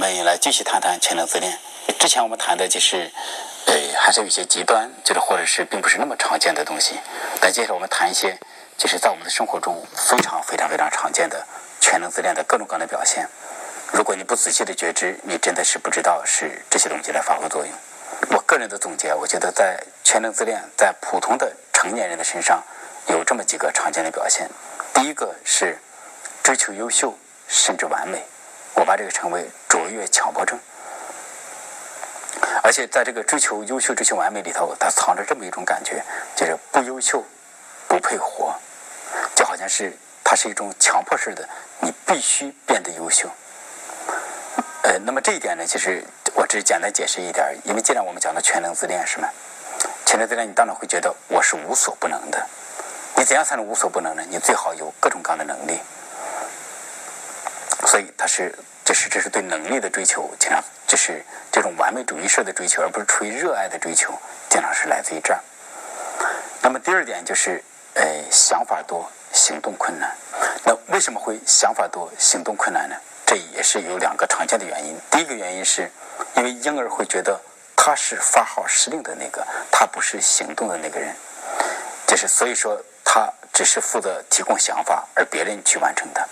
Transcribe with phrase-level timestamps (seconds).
[0.00, 1.58] 我们来继续谈谈全能自恋。
[1.98, 3.12] 之前我们谈的就是，
[3.66, 6.98] 呃，还是有些极端，就是或者是并不是那么常见的东西。
[7.38, 8.38] 但接着我们谈一些，
[8.78, 11.46] 就是在我们的生活中非常非常非常常见的
[11.82, 13.28] 全能自恋的各种各样的表现。
[13.92, 17.74] 如果你不仔细的觉知，你真的是不知道是这些东西来发挥作用。
[18.30, 22.64] 我个人的总结，我觉得在全能自恋在普通的成年人的身上
[23.08, 24.48] 有这么几个常见的表现。
[24.94, 25.78] 第一个是
[26.42, 28.24] 追求优秀甚至完美，
[28.80, 30.58] 我把这个称为卓越强迫症。
[32.62, 36.02] 而且在这个追求优秀、追求完美里头，它藏着这么一种感觉，
[36.34, 37.22] 就是不优秀
[37.86, 38.54] 不配活，
[39.34, 39.92] 就好像是
[40.24, 41.46] 它是一种强迫式的，
[41.80, 43.28] 你必须变得优秀。
[44.82, 49.28] 呃，那么这一点呢，其实我只是简单解释一点，因为既然我们讲的全能自恋是吗？
[50.06, 52.46] 全能自恋，你当然会觉得我是无所不能的。
[53.16, 54.22] 你怎样才能无所不能呢？
[54.30, 55.78] 你最好有各种各样的能力。
[57.90, 64.16] 所以，他是，这是，这是对能力的追求，经常就是这种完美主义式的追求，而不是出于热爱的追求，
[64.48, 65.40] 经常是来自于这儿。
[66.62, 67.60] 那么第二点就是，
[67.94, 70.08] 呃，想法多，行动困难。
[70.62, 72.94] 那为什么会想法多，行动困难呢？
[73.26, 74.96] 这也是有两个常见的原因。
[75.10, 75.90] 第一个原因是，
[76.36, 77.40] 因为婴儿会觉得
[77.74, 81.12] 他是发号施令的那个，他不是行动的那个人。
[82.06, 86.28] 就是所以说，他只是负责提供想法，而别人去完成的。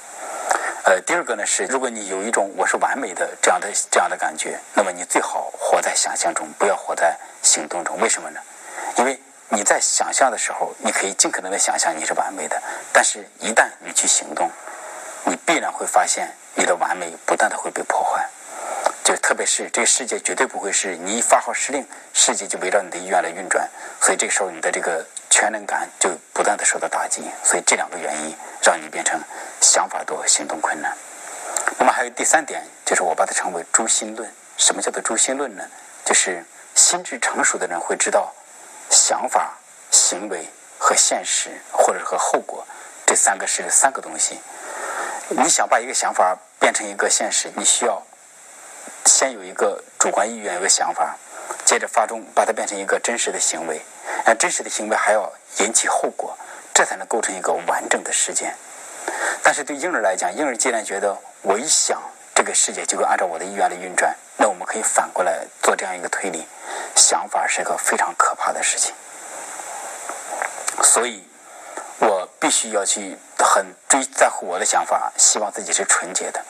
[0.89, 8.01] 呃，第二个呢是，如果你有一种我是完美的这样的这样的感觉，那么你最好活在想象中，不要活在行动中。
[8.01, 8.41] 为什么呢？
[8.97, 12.59] 因为你在想象的时候，你可以尽可能的想象你是完美的，
[12.91, 14.51] 但是一旦你去行动，
[15.25, 16.35] 你必然会发现。
[16.55, 18.27] 你的完美不断的会被破坏，
[19.05, 23.69] 就特别是这个世界绝对不会是你一发号施令，世界就围绕你的意愿来运转，
[24.01, 29.21] 所以这个时候你的这个全能感就不断的受到打击，所以这两个原因让你变成
[29.61, 30.97] 想法多，行动困难。
[31.79, 34.31] 那么还有第三点，就是我把它称为诛心论。
[34.57, 35.65] 什么叫做诛心论呢？
[36.05, 36.45] 就是
[36.75, 38.35] 心智成熟的人会知道，
[38.91, 39.59] 想法、
[39.91, 42.67] 行为和现实，或者和后果
[43.07, 44.41] 这三个是三个东西。
[45.29, 46.37] 你想把一个想法。
[46.61, 48.03] 变成一个现实，你需要
[49.07, 51.17] 先有一个主观意愿，有个想法，
[51.65, 53.81] 接着发中，把它变成一个真实的行为。
[54.25, 56.37] 那真实的行为还要引起后果，
[56.75, 58.55] 这才能构成一个完整的事件。
[59.43, 62.01] 但是对婴儿来讲，婴儿既然觉得我一想，
[62.35, 66.47] 这个世界就会按照我的意愿来运转，那我们可以反过来做这样一个推理：
[66.95, 68.95] 想法是一个非常可怕的事情。
[70.83, 71.25] 所以。
[72.01, 76.41] 我必须要去很追在乎我的想法，希望自己是纯洁的；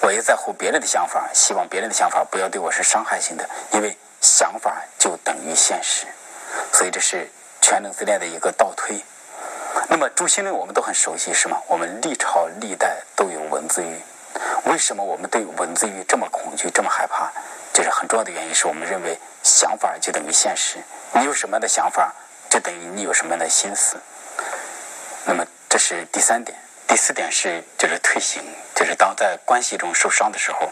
[0.00, 3.50] 我也在乎别人的想法，希望别人的想法不要对我是伤害性的。
[3.72, 6.06] 因为想法就等于现实，
[6.72, 9.00] 所以这是全能自恋的一个倒推。
[9.88, 11.58] 那么诛心论我们都很熟悉，是吗？
[11.68, 14.00] 我们历朝历代都有文字狱。
[14.64, 17.30] 为什么我们对文字狱这么恐惧、这么害怕？
[17.72, 20.78] 就是很重要的原因是我们认为想法就等于现实。
[21.12, 22.14] 你有什么样的想法，
[22.50, 23.96] 就等于你有什么样的心思。
[25.24, 26.56] 那么这是第三点，
[26.86, 28.42] 第四点是就是退行，
[28.74, 30.70] 就是当在关系中受伤的时候，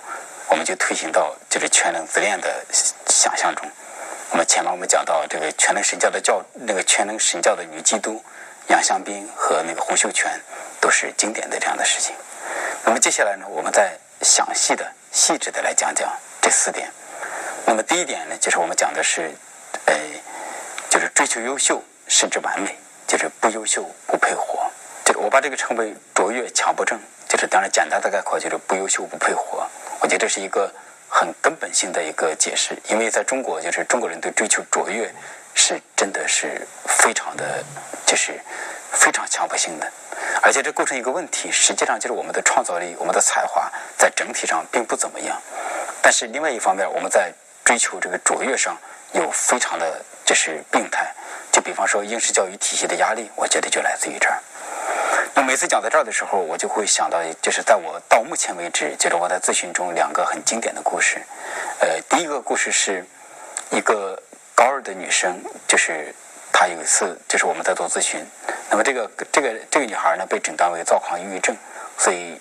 [0.48, 2.64] 我们就退行到就是全能自恋的
[3.06, 3.68] 想象中。
[4.30, 8.22] 那么前面我们讲到这个全能神教的教那个全能神教的女基督
[8.68, 10.40] 杨香斌和那个洪秀全
[10.80, 12.14] 都是经典的这样的事情。
[12.84, 16.90] 那么接下来呢，我们再详细的、细致的来讲讲这四点。
[17.66, 19.30] 那么第一点呢，就是我们讲的是，
[19.86, 19.94] 呃，
[20.88, 22.76] 就是追求优秀甚至完美。
[23.10, 24.70] 就是不优秀不配活，
[25.04, 26.96] 这个我把这个称为卓越强迫症。
[27.28, 29.66] 就是当然简单的概括就是不优秀不配活。
[29.98, 30.72] 我觉得这是一个
[31.12, 35.12] 很根本性的一个解释，因为在中国就是中国人对追求卓越
[35.54, 37.62] 是真的是非常的，
[38.06, 38.40] 就是
[38.92, 39.92] 非常强迫性的，
[40.40, 41.50] 而且这构成一个问题。
[41.50, 45.36] 实际上就是我们的创造力、我们的才华在整体上并不怎么样，
[46.00, 47.32] 但是另外一方面我们在
[47.64, 48.78] 追求这个卓越上
[49.12, 51.12] 有非常的就是病态。
[51.52, 54.40] 就比方说应试教育体系的压力，我觉得就来自于这儿。
[55.34, 61.20] 那每次讲到这儿的时候，我就会想到，就是在我到目前为止，就是我在咨询中两个很经典的故事。
[61.80, 63.04] 呃，第一个故事是
[63.70, 64.20] 一个
[64.54, 66.14] 高二的女生，就是
[66.52, 68.24] 她有一次，就是我们在做咨询，
[68.70, 71.56] 那么这个这个这个女孩呢被诊断为躁狂抑郁症，
[71.96, 72.40] 所以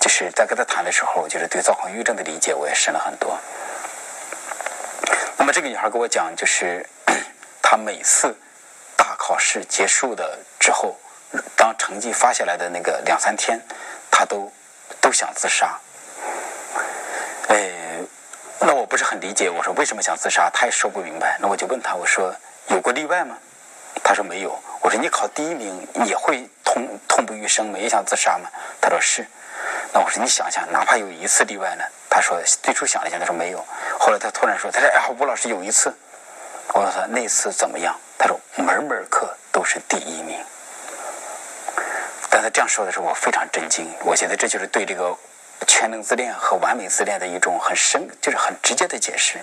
[0.00, 3.38] 就是在跟她谈的时候，就是对躁狂抑郁症的理解我也深了很多。
[5.36, 6.86] 那么这个女孩跟我讲，就是。
[7.70, 8.34] 她每次
[8.96, 10.96] 大考试结束的之后，
[11.56, 13.60] 当成绩发下来的那个两三天，
[14.10, 14.50] 他都
[15.00, 15.78] 都想自杀。
[17.48, 17.70] 哎，
[18.60, 20.50] 那我不是很理解，我说为什么想自杀？
[20.52, 21.38] 他也说不明白。
[21.40, 22.34] 那我就问他，我说
[22.68, 23.36] 有过例外吗？
[24.02, 24.58] 他说没有。
[24.80, 27.78] 我说你考第一名也会痛痛不欲生吗？
[27.78, 28.48] 也想自杀吗？
[28.80, 29.26] 他说是。
[29.92, 31.84] 那我说你想想，哪怕有一次例外呢？
[32.08, 33.64] 他说最初想了想，他说没有。
[33.98, 35.92] 后来他突然说，他说哎，吴老师有一次。
[36.74, 37.94] 我说那次怎么样？
[38.18, 40.38] 他说门门课都是第一名。
[42.38, 43.84] 但他这样说的时候，我非常震惊。
[44.04, 45.12] 我觉得这就是对这个
[45.66, 49.40] 全能自恋和完美自恋的一种很深，就是很直接的解释。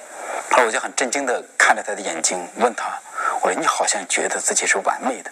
[0.49, 2.97] 后来我就很震惊的看着他的眼睛，问他
[3.43, 5.29] ：“我说你好像觉得自己是完美的。”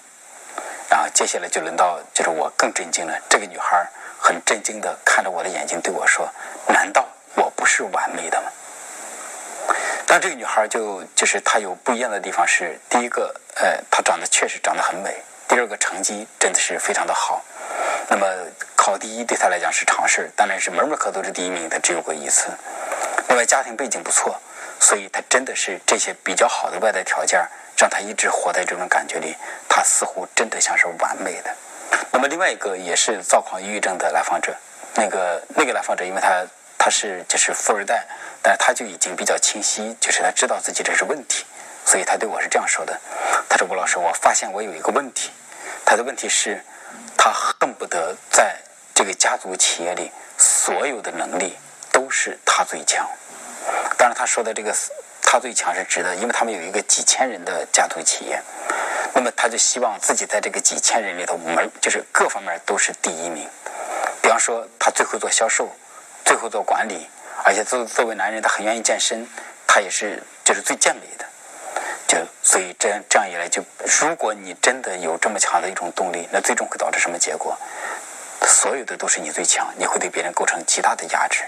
[0.91, 3.17] 然后接下来就轮到，就是我更震惊了。
[3.29, 3.87] 这个女孩
[4.19, 6.29] 很震惊的看着我的眼睛对我说
[6.67, 8.51] ：“难道我不是完美的吗？”
[10.05, 15.11] 但这个女孩就就是她有不一样的地方是：第一个，呃，她长得确实长得很美；
[15.47, 17.43] 第二个，成绩真的是非常的好。
[18.09, 18.25] 那么
[18.75, 22.49] 考第一对他来讲是常事，当然是门门课都是第一名，他只有过一次。
[23.29, 24.39] 另外家庭背景不错，
[24.79, 27.39] 所以他真的是这些比较好的外在条件，
[27.77, 29.35] 让他一直活在这种感觉里，
[29.69, 31.55] 他似乎真的像是完美的。
[32.11, 34.55] 那么另外一个也是躁狂抑郁症的来访者，
[34.95, 36.45] 那个那个来访者，因为他
[36.77, 38.05] 他是就是富二代。
[38.45, 41.45] 但他就已经比较清晰，就是他知道自己这是问题，
[41.85, 42.99] 所以他对我是这样说的
[43.49, 45.31] ：“他说吴老师，我发现我有一个问题，
[45.85, 46.63] 他的问题是，
[47.17, 48.57] 他恨不得在
[48.95, 51.57] 这个家族企业里，所有的能力
[51.91, 53.07] 都是他最强。
[53.97, 54.73] 当然，他说的这个
[55.21, 58.41] 他最强是指的，因为他们有一个几千人的家族企业，
[59.13, 63.47] 那么他就希望自己在这个几千人里头门就是各方面都是第一名。
[64.21, 65.69] 比方说，他最会做销售，
[66.25, 67.07] 最会做管理。”
[67.45, 69.27] 而且作作为男人，他很愿意健身，
[69.67, 71.25] 他也是就是最健美的，
[72.41, 73.63] 所以这样这样一来，就
[74.01, 77.57] 如果你真的有这么强的一种动力，那最终会导致什么结果？
[78.45, 81.43] 所有的都是你最强，你会对别人构成极大的压制，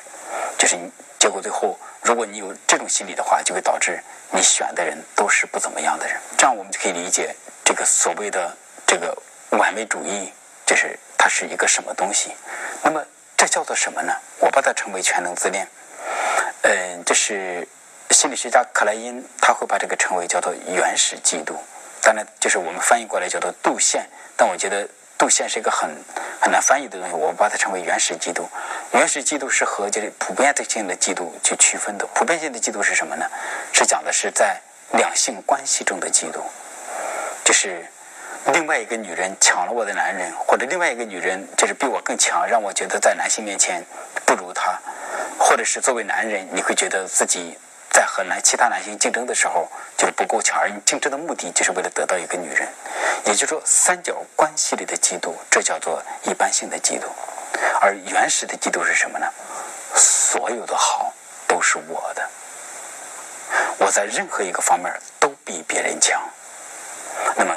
[0.57, 0.89] 就是你
[1.19, 4.00] 结果最后，如果你有这种心理的话，就会导致
[4.31, 6.15] 你选的人都是不怎么样的人。
[6.38, 8.56] 这样我们就可以理解这个所谓的
[8.88, 9.17] 这个
[9.51, 10.31] 完美主义，
[10.65, 12.31] 就是它是一个什么东西？
[12.81, 13.03] 那么
[13.35, 14.13] 这叫做什么呢？
[14.39, 15.67] 我把它称为全能自恋。
[16.62, 17.67] 嗯，这是
[18.15, 21.53] 心理学家克莱因，他会把这个称为叫做原始嫉妒。
[22.01, 24.00] 当然，就是我们翻译过来叫做妒羡。
[24.38, 24.88] 但我觉得
[25.19, 25.89] 妒羡是一个很
[26.39, 28.45] 很难翻译的东西，我们把它称为原始嫉妒。
[28.94, 32.07] 原始嫉妒是和就是普遍性的嫉妒去区分的。
[32.15, 33.25] 普遍性的嫉妒是什么呢？
[33.73, 34.62] 是讲的是在
[34.94, 36.39] 两性关系中的嫉妒，
[37.44, 37.85] 就是
[38.53, 43.83] 另外一个女人抢了我的男人，或者另外一个女人就是比我更强，让我觉得在男性面前
[44.25, 44.79] 不如他。
[45.38, 47.57] 或者是作为男人，你会觉得自己
[47.95, 52.68] 在和男其他男性竞争的时候就是不够强，而你竞争的目的就是为了得到一个女人。
[53.24, 57.06] 也就是说，三角关系里的嫉妒，这叫做一般性的嫉妒。
[57.80, 59.25] 而原始的嫉妒是什么呢？
[59.95, 61.13] 所有的好
[61.47, 62.30] 都是我的，
[63.77, 66.21] 我在任何一个方面都比别人强。
[67.38, 67.56] 那么，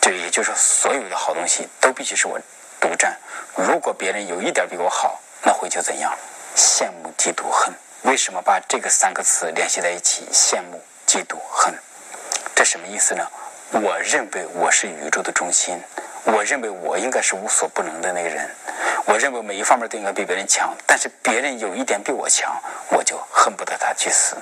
[0.00, 2.40] 这也就是说，所有的好东西都必须是我
[2.80, 3.14] 独占。
[3.54, 6.16] 如果别人有一点比我好，那会就怎样？
[6.56, 10.26] 羡慕、嫉妒、恨，为什么把这个三个词联系在一起？
[10.30, 11.74] 羡慕、嫉妒、恨，
[12.54, 13.26] 这什么意思呢？
[13.72, 15.82] 我认为我是宇宙的中心，
[16.24, 18.48] 我认为我应该是无所不能的那个人，
[19.06, 22.54] 我认为每一方面都应该比别人强，但是别人有一点比我强，
[22.90, 24.36] 我就恨不得他去死。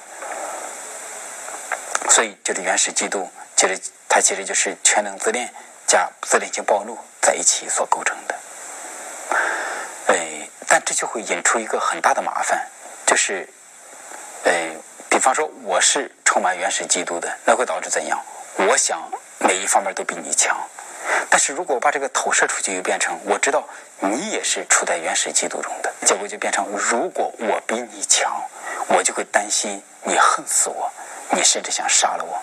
[2.11, 5.49] 所以，这个原始嫉妒，其实它其实就是全能自恋
[5.87, 8.35] 加自恋性暴露在一起所构成的。
[10.09, 12.67] 哎但这就会引出一个很大的麻烦，
[13.13, 13.47] 就是，
[14.45, 14.71] 呃，
[15.11, 18.19] 比方说我是充满原始嫉妒的，那会导致怎样？
[18.57, 19.03] 我想
[19.39, 20.57] 每一方面都比你强，
[21.29, 23.69] 但是如果我把这个投射出去，又变成我知道
[24.01, 28.33] 你也是处在原始嫉妒中的，结果就变成如果我比你强，
[28.89, 30.91] 我就会担心你恨死我，
[31.33, 32.41] 你甚至想杀了我。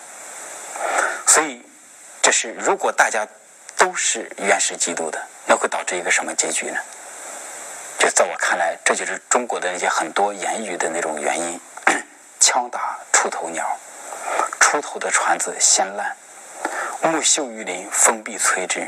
[1.26, 1.66] 所以，
[2.22, 3.28] 这是如果大家
[3.76, 6.80] 都是原始嫉妒的，那会导致一个什么结局呢？
[8.50, 11.62] 看来，这就是中国的那些很多言语的那种原因。
[12.42, 13.64] 枪打出头鸟，
[14.60, 16.16] 出头的船子先烂。
[17.04, 18.88] 木秀于林，风必摧之。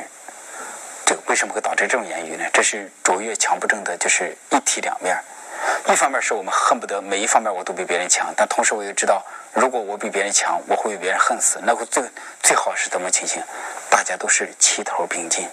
[1.06, 2.46] 这为什么会导致这种言语呢？
[2.51, 5.15] 这是卓越强不正的，就是一体两面。
[5.88, 11.60] 一方面是我们恨不得每一方面我都比别人强，但同时我又知道，如果我比别人强，我会被别人恨死。
[11.62, 12.03] 那会最
[12.41, 13.39] 最好是怎么情形？
[13.91, 15.48] 大家都是齐头并进。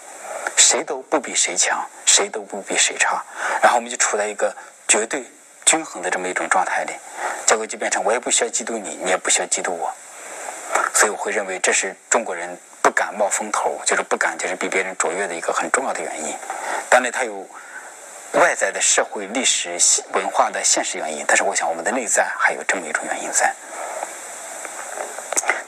[0.70, 3.24] 谁都不比谁强，谁都不比谁差，
[3.62, 4.54] 然后我们就处在一个
[4.86, 5.24] 绝对
[5.64, 6.92] 均衡的这么一种状态里，
[7.46, 9.90] 结果就变成我也不需要嫉妒你，你也不需要嫉妒我，
[10.92, 16.36] 所以我会认为这是中国人不敢冒风头，就是不敢就是比别人卓越的一个很重要的原因。
[16.90, 17.48] 当然，它有
[18.32, 19.78] 外在的社会、历史、
[20.12, 23.54] 文化的现实原因，但是我想我们的内在还有这么一种原因在。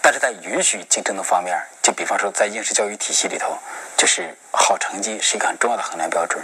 [0.02, 3.58] 但是在允许竞争的方面，就比方说在应试教育体系里头，
[3.96, 6.42] 就是好成绩是一个很重要的衡量标准。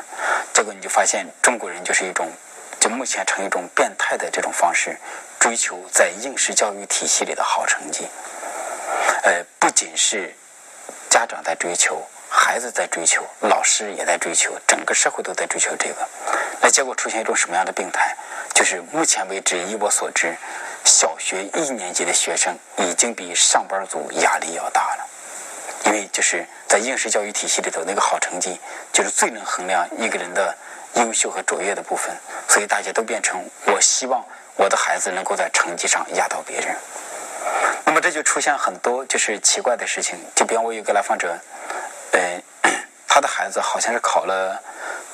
[0.52, 2.30] 结果你就发现中国人就是一种，
[2.78, 4.96] 就目前成一种变态的这种方式，
[5.38, 8.06] 追求在应试教育体系里的好成绩。
[9.22, 10.34] 呃，不仅是
[11.08, 16.06] 家长在追求，孩子在追求，老师也在追求，整个社会都在追求这个。
[16.60, 18.14] 那结果出现一种什么样的病态？
[18.54, 20.34] 就是目前为止，以我所知，
[20.86, 25.06] 小学一年级的学生已经比上班族压力要大了。
[25.84, 28.58] 因为就是在应试教育体系里头，那个好成绩
[28.92, 30.56] 就是最能衡量一个人的
[30.94, 32.16] 优秀和卓越的部分，
[32.48, 34.24] 所以大家都变成我希望
[34.54, 36.76] 我的孩子能够在成绩上压倒别人。
[37.84, 41.38] 那么这就出现很多就是奇怪的事情，就比方我有个来访者，
[42.12, 42.40] 呃，
[43.06, 44.60] 他的孩子好像是考了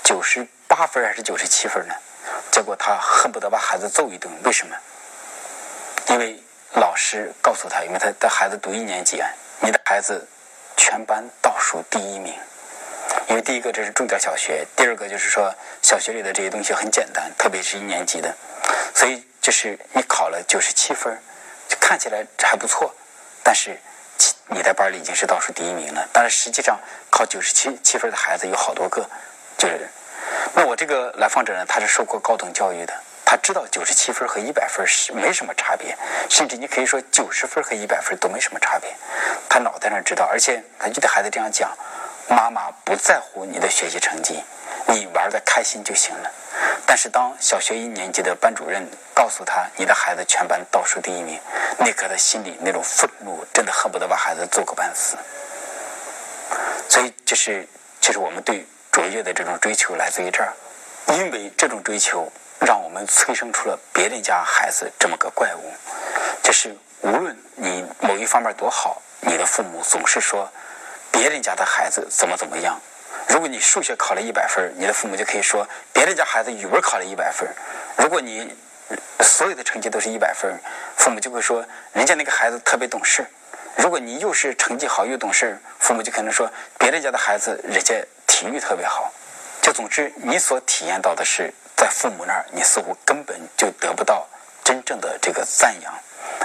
[0.04, 1.94] 九十八分还是九十七分呢？
[2.50, 4.74] 结果他恨不得把孩子揍一顿，为什么？
[6.08, 6.38] 因为
[6.74, 9.22] 老师告诉他，因为他的孩子读一年级，
[9.60, 10.28] 你的孩子。
[10.74, 12.34] 全班倒数第一名，
[13.28, 18.34] 因为第一个这是重点小学，第二个就是说小学里的这些东西很简单，特别是一年级的，
[18.94, 21.16] 所以就是你考了九十七分，
[21.78, 22.92] 看起来还不错，
[23.44, 23.78] 但是
[24.48, 26.08] 你在班里已经是倒数第一名了。
[26.10, 26.80] 但是实际上
[27.10, 29.08] 考九十七七分的孩子有好多个，
[29.58, 29.88] 就是
[30.54, 32.94] 那我这个来访者呢，他是受过高等教育的。
[33.32, 35.96] 他知道九十七分和一百分是没什么差别，
[36.28, 38.94] 甚至你可以说九十分和一百分都没什么差别。
[39.48, 41.74] 他脑袋上知道，而且他就对孩子这样讲
[42.28, 44.44] ：“妈妈不在乎你的学习成绩，
[44.86, 46.30] 你玩的开心就行了。”
[46.84, 51.40] 但是当小学一年级的班主任告诉他：“你的孩子全班倒数第一名”，
[51.80, 55.16] 那刻他心里那种愤怒，真的恨不得把孩子揍个半死。
[56.86, 57.66] 所以，就是
[57.98, 60.52] 就是我们对卓越的这种追求来自于这儿，
[61.08, 62.32] 因为这种追求。
[62.64, 65.74] 让我们催生出了别人家孩子这么个怪物，
[66.44, 70.48] 就是无论你某一方面多好，你的父母总是说
[71.10, 72.80] 别人家的孩子怎么怎么样。
[73.26, 77.48] 如果你数学考了一百分，你的父母就可以说别人家孩子语文考了一百分。
[77.96, 78.54] 如果你
[79.22, 80.56] 所有的成绩都是一百分，
[80.96, 83.26] 父母就会说人家那个孩子特别懂事。
[83.74, 87.92] 如果你又是成绩好又懂事，父母就可能说别人家的孩子人家
[88.28, 89.12] 体育特别好。
[89.62, 91.54] 就总之，你所体验到的是。
[91.74, 94.24] 在父母那儿，你似乎根本就得不到
[94.62, 95.92] 真正的这个赞扬，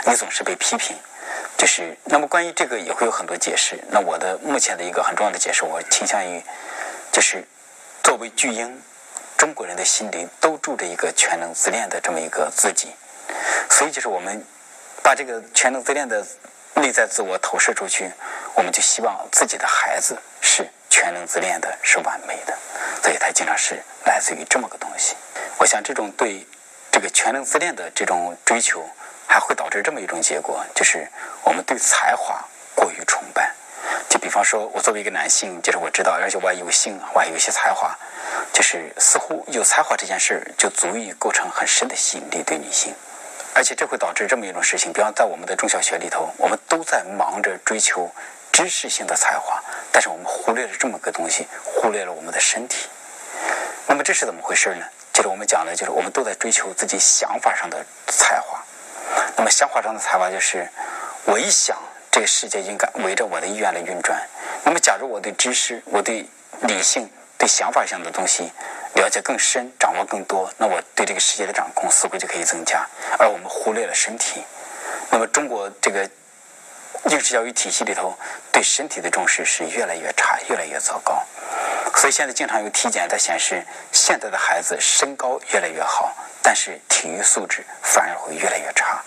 [0.07, 0.97] 你总是被批评。
[1.55, 3.79] 就是那么，关于这个也会有很多解释。
[3.91, 6.41] 那我的目前的一个很重要的解释，我倾向于
[7.11, 7.43] 就是
[8.03, 8.81] 作为巨婴，
[9.37, 12.95] 中国人的心里都住着一个全能自恋的这么一个自己，
[13.69, 14.43] 所以就是我们
[15.03, 16.25] 把这个全能自恋的
[16.73, 18.11] 内在自我投射出去，
[18.55, 22.57] 我们就希望自己的孩子是全能自恋的，是完美的。
[23.03, 25.15] 所以，它经常是来自于这么个东西。
[25.59, 26.43] 我想，这种对
[26.91, 28.83] 这个全能自恋的这种追求，
[29.27, 31.07] 还会导致这么一种结果，就是
[31.43, 33.53] 我们对才华过于崇拜。
[34.09, 37.95] 就比方说，我作为一个男性，就是我知道，而且我还有幸，我还有一些才华，
[38.51, 42.91] 就是似乎有才华这件事就足以构成很深的吸引力对女性。
[43.53, 48.11] 而且这会导致这么一种事情，比方在我们的中小学里头，我们都在忙着追求
[48.57, 52.89] 知识性的才华，但是我们忽略了这么个东西，忽略了我们的身体。
[53.85, 54.83] 那么这是怎么回事呢？
[55.13, 58.59] 就是我们讲的，就是我们都在追求自己想法上的才华。
[59.35, 60.67] 那么想法上的才华，就是
[61.25, 61.77] 我一想，
[62.09, 64.27] 这个世界应该围着我的意愿来运转。
[64.63, 66.27] 那么，假如我对知识、我对
[66.61, 68.51] 理性、对想法上的东西
[68.95, 72.83] 了解更深、掌握更多，那我对这个世界的掌控似乎就可以增加。
[73.19, 74.41] 而我们忽略了身体。
[75.11, 76.09] 那么，中国这个
[77.09, 78.17] 应试教育体系里头
[78.51, 81.23] 对身体的重视是越来越差、越来越糟糕。
[81.95, 86.13] 所以现在经常有体检在显示，现在的孩子身高越来越好，
[86.43, 89.01] 但是体育素质反而会越来越差。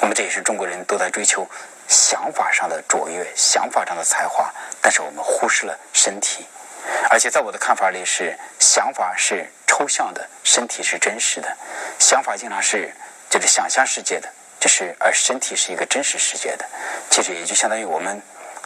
[0.00, 1.48] 那么这也是中国人都在追求
[1.86, 6.46] 想法上的卓越、想法上的才华，但是我们忽视了身体。
[7.10, 11.56] 而且在我的看法里，是想法是抽象的，身体是真实的。
[11.98, 12.92] 想法经常是
[13.30, 14.28] 就是想象世界的，
[14.62, 16.64] 就是而身体是一个真实世界的。
[17.10, 18.22] 其实也就相当于我们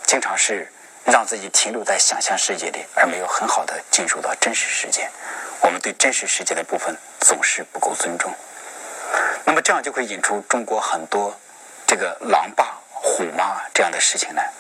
[0.07, 0.71] 经常是。
[1.09, 5.09] 让自己停留在想象世界里，而没有很好的进入到真实世界。
[5.61, 8.35] 我们对真实世界的部分总是不够尊重。
[9.45, 11.33] 那么这样就会引出中国很多
[11.87, 14.51] 这个狼爸虎妈这样的事情来。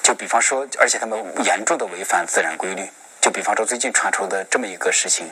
[0.00, 2.88] 就比方说，而且他们严重的违反自然规律。
[3.20, 5.28] 就比方说，最近传出的这么一个事情，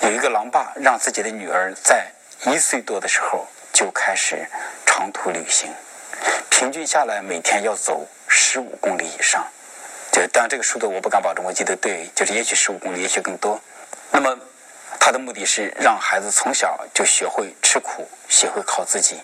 [0.00, 2.06] 有一个狼爸让自己的女儿在
[2.46, 3.46] 一岁多的时候
[3.76, 4.48] 就开始
[4.86, 5.70] 长途旅行，
[6.48, 9.46] 平均下来每天要走十五公里以上。
[10.10, 13.60] 就但这个数字我不敢保证，我记得对，就是也许十五公里，也许更多。
[14.10, 14.34] 那么
[14.98, 19.20] 他的目的是让孩子从小就学会吃苦，学会靠自己。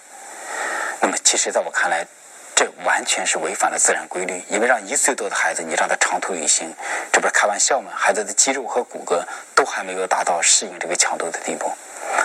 [1.01, 2.07] 那么其实在我看来，
[2.55, 4.43] 这完全是违反了自然规律。
[4.49, 6.75] 因为让一岁多的孩子，你让他长途旅行，
[7.13, 7.91] 这不是开玩笑吗？
[7.95, 9.23] 孩子的肌肉和骨骼
[9.55, 11.73] 都还没有达到适应这个强度的地步。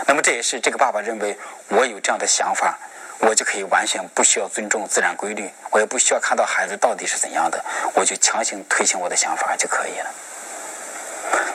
[0.06, 1.38] 那么这也是这个爸爸认为，
[1.70, 2.78] 我有这样的想法，
[3.20, 10.12] 我就可以完全不需要尊重自然规律，我也不需要看到孩子到底是怎样的，我就强行推行我的想法就可以了。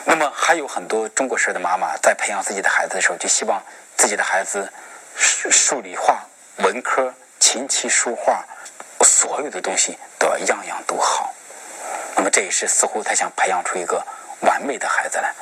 [0.05, 3.61] 那么还有很多中国式的妈妈在培养自己的孩子的时候，就希望
[3.95, 4.71] 自己的孩子
[5.15, 6.25] 数数理化、
[6.57, 8.45] 文科、琴棋书画，
[9.03, 11.33] 所有的东西都要样样都好。
[12.15, 14.05] 那么这也是似乎他想培养出一个
[14.41, 15.33] 完美的孩子来。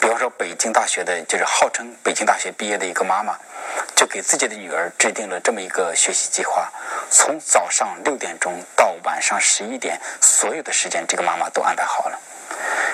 [0.00, 3.36] 比方说，北京大学的，就是号称北京大学毕业的一个妈妈，
[3.94, 6.72] 就给自己的女儿制定了这么一个学习计划：
[7.10, 12.18] 从早上六点钟到晚上十一点，所有的时间，这个妈妈都安排好了。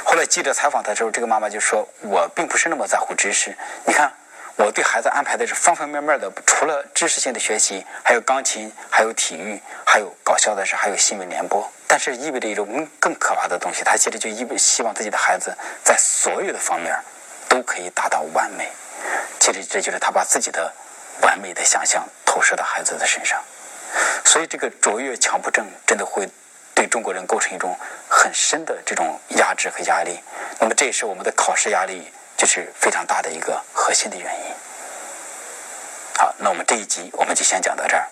[0.05, 4.13] 后来记者采访她的时候，这个妈妈就说：“我并不是那么在乎知识，你看，
[4.57, 16.99] 我对孩子安排的是方方面面的，除了知识性的学习，还有钢琴，还有体育，还有搞笑的是还有新闻联播。”但是意味着一种更可怕的东西，他其实就意味希望自己的孩子在所有的方面
[17.49, 18.71] 都可以达到完美。
[19.39, 20.73] 其实这就是他把自己的
[21.21, 23.41] 完美的想象投射到孩子的身上。
[24.25, 26.29] 所以这个卓越强迫症真的会
[26.75, 30.19] 对中国人构成一种很深的这种压制和压力。
[30.59, 34.55] 那么这也是我们的考试压力就是非常大的一个核心的原因。
[36.19, 38.09] 好，那我们这一集我们就先讲到这儿。